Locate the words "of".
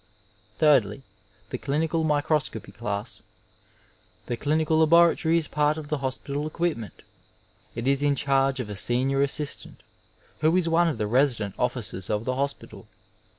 5.77-5.89, 8.59-8.67, 10.89-10.97, 12.09-12.25